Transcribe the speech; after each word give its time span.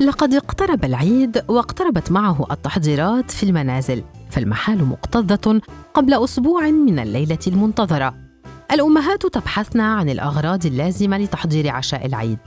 لقد 0.00 0.34
اقترب 0.34 0.84
العيد 0.84 1.42
واقتربت 1.48 2.12
معه 2.12 2.46
التحضيرات 2.50 3.30
في 3.30 3.42
المنازل 3.42 4.02
فالمحال 4.30 4.84
مكتظة 4.84 5.60
قبل 5.94 6.14
أسبوع 6.14 6.70
من 6.70 6.98
الليلة 6.98 7.38
المنتظرة. 7.46 8.14
الأمهات 8.72 9.26
تبحثن 9.26 9.80
عن 9.80 10.08
الأغراض 10.08 10.66
اللازمة 10.66 11.18
لتحضير 11.18 11.70
عشاء 11.70 12.06
العيد. 12.06 12.38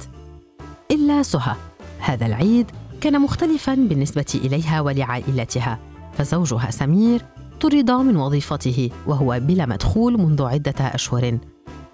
إلا 0.91 1.23
سهى 1.23 1.55
هذا 1.99 2.25
العيد 2.25 2.71
كان 3.01 3.21
مختلفا 3.21 3.75
بالنسبة 3.75 4.39
إليها 4.45 4.81
ولعائلتها 4.81 5.79
فزوجها 6.13 6.71
سمير 6.71 7.25
طرد 7.61 7.91
من 7.91 8.17
وظيفته 8.17 8.89
وهو 9.07 9.39
بلا 9.41 9.65
مدخول 9.65 10.17
منذ 10.17 10.43
عدة 10.43 10.85
أشهر. 10.85 11.37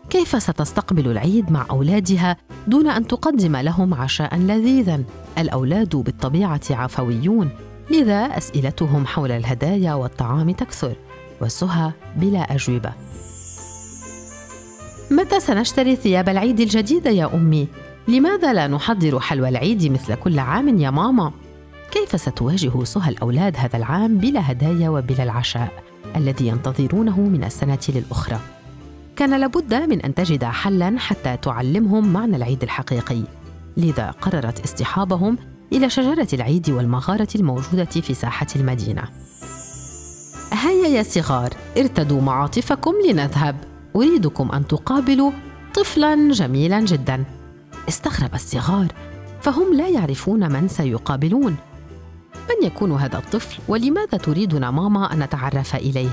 كيف 0.09 0.43
ستستقبل 0.43 1.07
العيد 1.07 1.51
مع 1.51 1.65
أولادها 1.69 2.37
دون 2.67 2.87
أن 2.87 3.07
تقدم 3.07 3.57
لهم 3.57 3.93
عشاء 3.93 4.35
لذيذا؟ 4.35 5.03
الأولاد 5.37 5.95
بالطبيعة 5.95 6.61
عفويون 6.69 7.49
لذا 7.91 8.25
أسئلتهم 8.25 9.05
حول 9.05 9.31
الهدايا 9.31 9.93
والطعام 9.93 10.51
تكثر 10.51 10.95
وسهى 11.41 11.91
بلا 12.15 12.55
أجوبة. 12.55 12.93
متى 15.11 15.39
سنشتري 15.39 15.95
ثياب 15.95 16.29
العيد 16.29 16.59
الجديدة 16.59 17.09
يا 17.09 17.35
أمي؟ 17.35 17.67
لماذا 18.07 18.53
لا 18.53 18.67
نحضر 18.67 19.19
حلوى 19.19 19.49
العيد 19.49 19.91
مثل 19.91 20.15
كل 20.15 20.39
عام 20.39 20.79
يا 20.79 20.89
ماما؟ 20.89 21.31
كيف 21.91 22.21
ستواجه 22.21 22.83
سهى 22.83 23.09
الأولاد 23.09 23.57
هذا 23.57 23.77
العام 23.77 24.17
بلا 24.17 24.51
هدايا 24.51 24.89
وبلا 24.89 25.23
العشاء 25.23 25.83
الذي 26.15 26.47
ينتظرونه 26.47 27.19
من 27.19 27.43
السنة 27.43 27.79
للأخرى؟ 27.89 28.54
كان 29.15 29.39
لابد 29.39 29.73
من 29.73 30.01
أن 30.01 30.15
تجد 30.15 30.43
حلا 30.43 30.99
حتى 30.99 31.37
تعلمهم 31.37 32.13
معنى 32.13 32.35
العيد 32.35 32.63
الحقيقي. 32.63 33.21
لذا 33.77 34.11
قررت 34.11 34.59
اصطحابهم 34.59 35.37
إلى 35.73 35.89
شجرة 35.89 36.27
العيد 36.33 36.69
والمغارة 36.69 37.27
الموجودة 37.35 37.85
في 37.85 38.13
ساحة 38.13 38.47
المدينة. 38.55 39.03
هيا 40.51 40.87
يا 40.87 41.03
صغار 41.03 41.53
ارتدوا 41.77 42.21
معاطفكم 42.21 42.93
لنذهب. 43.09 43.55
أريدكم 43.95 44.51
أن 44.51 44.67
تقابلوا 44.67 45.31
طفلا 45.73 46.31
جميلا 46.31 46.79
جدا. 46.79 47.25
استغرب 47.89 48.33
الصغار 48.33 48.87
فهم 49.41 49.73
لا 49.73 49.87
يعرفون 49.87 50.51
من 50.51 50.67
سيقابلون. 50.67 51.55
من 52.35 52.67
يكون 52.67 52.91
هذا 52.91 53.17
الطفل؟ 53.17 53.61
ولماذا 53.67 54.17
تريدنا 54.17 54.71
ماما 54.71 55.13
أن 55.13 55.19
نتعرف 55.19 55.75
إليه؟ 55.75 56.09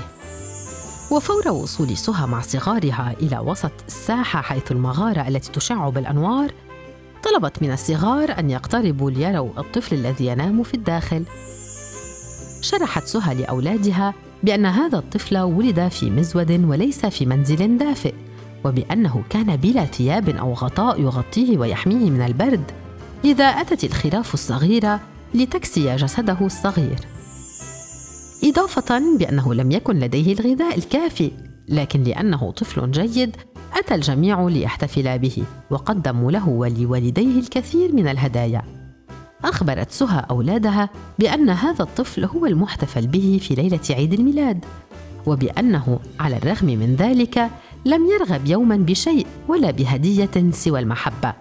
وفور 1.13 1.47
وصول 1.47 1.97
سهى 1.97 2.27
مع 2.27 2.41
صغارها 2.41 3.15
إلى 3.21 3.39
وسط 3.39 3.71
الساحة 3.87 4.41
حيث 4.41 4.71
المغارة 4.71 5.27
التي 5.27 5.51
تشع 5.51 5.89
بالأنوار 5.89 6.51
طلبت 7.23 7.63
من 7.63 7.71
الصغار 7.71 8.39
أن 8.39 8.49
يقتربوا 8.49 9.11
ليروا 9.11 9.49
الطفل 9.57 9.95
الذي 9.95 10.25
ينام 10.25 10.63
في 10.63 10.73
الداخل. 10.73 11.23
شرحت 12.61 13.03
سهى 13.03 13.35
لأولادها 13.35 14.13
بأن 14.43 14.65
هذا 14.65 14.97
الطفل 14.97 15.37
ولد 15.37 15.87
في 15.87 16.09
مزود 16.09 16.51
وليس 16.51 17.05
في 17.05 17.25
منزل 17.25 17.77
دافئ 17.77 18.13
وبأنه 18.65 19.23
كان 19.29 19.55
بلا 19.55 19.85
ثياب 19.85 20.29
أو 20.29 20.53
غطاء 20.53 21.01
يغطيه 21.01 21.57
ويحميه 21.57 22.09
من 22.09 22.21
البرد. 22.21 22.71
لذا 23.23 23.45
أتت 23.45 23.83
الخراف 23.83 24.33
الصغيرة 24.33 24.99
لتكسي 25.33 25.95
جسده 25.95 26.37
الصغير. 26.41 26.99
إضافة 28.53 29.17
بأنه 29.17 29.53
لم 29.53 29.71
يكن 29.71 29.99
لديه 29.99 30.33
الغذاء 30.33 30.77
الكافي 30.77 31.31
لكن 31.69 32.03
لأنه 32.03 32.51
طفل 32.51 32.91
جيد 32.91 33.35
أتى 33.73 33.95
الجميع 33.95 34.47
ليحتفل 34.47 35.19
به 35.19 35.43
وقدموا 35.69 36.31
له 36.31 36.49
ولوالديه 36.49 37.39
الكثير 37.39 37.95
من 37.95 38.07
الهدايا. 38.07 38.61
أخبرت 39.43 39.91
سهى 39.91 40.25
أولادها 40.29 40.89
بأن 41.19 41.49
هذا 41.49 41.83
الطفل 41.83 42.25
هو 42.25 42.45
المحتفل 42.45 43.07
به 43.07 43.39
في 43.41 43.55
ليلة 43.55 43.79
عيد 43.89 44.13
الميلاد 44.13 44.65
وبأنه 45.25 45.99
على 46.19 46.37
الرغم 46.37 46.67
من 46.67 46.95
ذلك 46.95 47.49
لم 47.85 48.05
يرغب 48.05 48.45
يوما 48.45 48.77
بشيء 48.77 49.27
ولا 49.47 49.71
بهدية 49.71 50.51
سوى 50.51 50.79
المحبة. 50.79 51.33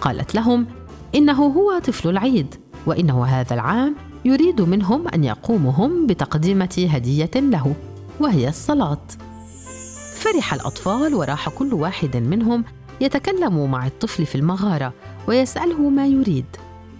قالت 0.00 0.34
لهم 0.34 0.66
إنه 1.14 1.46
هو 1.46 1.78
طفل 1.78 2.08
العيد 2.08 2.54
وإنه 2.86 3.24
هذا 3.24 3.54
العام 3.54 4.07
يريد 4.24 4.60
منهم 4.60 5.08
أن 5.08 5.24
يقوموا 5.24 5.72
هم 5.72 6.06
بتقديمه 6.06 6.88
هدية 6.90 7.30
له 7.34 7.74
وهي 8.20 8.48
الصلاة. 8.48 9.06
فرح 10.14 10.54
الأطفال 10.54 11.14
وراح 11.14 11.48
كل 11.48 11.74
واحد 11.74 12.16
منهم 12.16 12.64
يتكلم 13.00 13.70
مع 13.70 13.86
الطفل 13.86 14.26
في 14.26 14.34
المغارة 14.34 14.92
ويسأله 15.26 15.88
ما 15.88 16.06
يريد. 16.06 16.44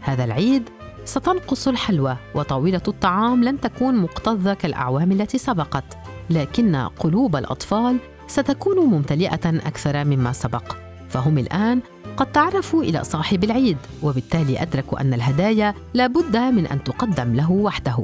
هذا 0.01 0.25
العيد 0.25 0.63
ستنقص 1.05 1.69
الحلوى 1.69 2.17
وطاولة 2.35 2.83
الطعام 2.89 3.45
لن 3.45 3.61
تكون 3.61 3.97
مكتظه 3.97 4.55
كالأعوام 4.55 5.13
التي 5.13 5.39
سبقت 5.39 5.99
لكن 6.31 6.77
قلوب 6.77 7.37
الأطفال 7.37 7.99
ستكون 8.27 8.77
ممتلئة 8.79 9.47
أكثر 9.47 10.05
مما 10.05 10.33
سبق. 10.33 10.77
فهم 11.09 11.39
الآن 11.39 11.81
قد 12.19 12.33
تعرفوا 12.33 12.83
إلى 12.83 13.05
صاحب 13.05 13.45
العيد 13.45 13.77
وبالتالي 14.03 14.63
ادركوا 14.63 15.01
أن 15.01 15.15
الهدايا 15.15 15.75
لابد 15.95 16.37
من 16.37 16.67
أن 16.67 16.85
تقدم 16.85 17.35
له 17.35 17.51
وحده. 17.51 18.03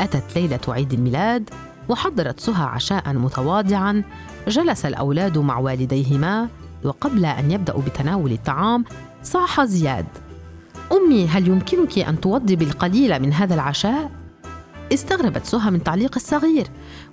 أتت 0.00 0.36
ليلة 0.36 0.60
عيد 0.68 0.92
الميلاد 0.92 1.50
وحضرت 1.88 2.40
سهى 2.40 2.64
عشاء 2.64 3.12
متواضعا 3.12 4.02
جلس 4.48 4.86
الأولاد 4.86 5.38
مع 5.38 5.58
والديهما 5.58 6.48
وقبل 6.84 7.24
أن 7.24 7.50
يبدأوا 7.50 7.82
بتناول 7.82 8.32
الطعام 8.32 8.84
صاح 9.22 9.64
زياد. 9.64 10.06
أمي 10.92 11.26
هل 11.26 11.48
يمكنك 11.48 11.98
أن 11.98 12.20
توضبي 12.20 12.64
القليل 12.64 13.22
من 13.22 13.32
هذا 13.32 13.54
العشاء؟ 13.54 14.10
استغربت 14.92 15.46
سهى 15.46 15.70
من 15.70 15.82
تعليق 15.82 16.12
الصغير 16.16 16.66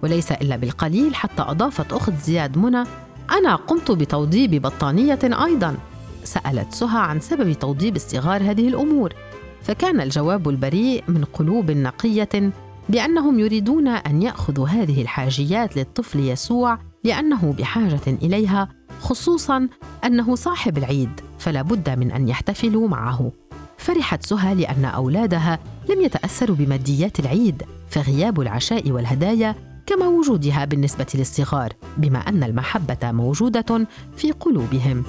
وليس 0.03 0.31
إلا 0.31 0.55
بالقليل 0.55 1.15
حتى 1.15 1.41
أضافت 1.41 1.93
أخت 1.93 2.13
زياد 2.23 2.57
منى 2.57 2.83
أنا 3.31 3.55
قمت 3.55 3.91
بتوضيب 3.91 4.61
بطانية 4.61 5.19
أيضا. 5.23 5.77
سألت 6.23 6.73
سهى 6.73 6.99
عن 6.99 7.19
سبب 7.19 7.53
توضيب 7.53 7.95
الصغار 7.95 8.43
هذه 8.43 8.67
الأمور 8.67 9.13
فكان 9.61 10.01
الجواب 10.01 10.49
البريء 10.49 11.03
من 11.07 11.23
قلوب 11.23 11.71
نقية 11.71 12.51
بأنهم 12.89 13.39
يريدون 13.39 13.87
أن 13.87 14.21
يأخذوا 14.21 14.67
هذه 14.67 15.01
الحاجيات 15.01 15.77
للطفل 15.77 16.19
يسوع 16.19 16.79
لأنه 17.03 17.55
بحاجة 17.57 18.01
إليها 18.07 18.69
خصوصا 19.01 19.67
أنه 20.05 20.35
صاحب 20.35 20.77
العيد 20.77 21.09
فلا 21.39 21.61
بد 21.61 21.89
من 21.89 22.11
أن 22.11 22.27
يحتفلوا 22.27 22.87
معه. 22.87 23.31
فرحت 23.77 24.25
سهى 24.25 24.55
لأن 24.55 24.85
أولادها 24.85 25.59
لم 25.89 26.01
يتأثروا 26.01 26.55
بماديات 26.55 27.19
العيد 27.19 27.63
فغياب 27.89 28.41
العشاء 28.41 28.91
والهدايا 28.91 29.55
كما 29.85 30.07
وجودها 30.07 30.65
بالنسبة 30.65 31.07
للصغار 31.15 31.73
بما 31.97 32.19
أن 32.19 32.43
المحبة 32.43 33.11
موجودة 33.11 33.87
في 34.17 34.31
قلوبهم. 34.31 35.03